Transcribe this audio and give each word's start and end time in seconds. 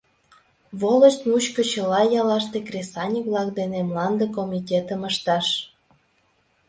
—Волость 0.79 1.23
мучко 1.29 1.61
чыла 1.71 2.01
яллаште 2.19 2.57
кресаньык-влак 2.67 3.49
дене 3.59 3.79
мланде 3.89 4.25
комитетым 4.37 5.01
ышташ. 5.09 5.47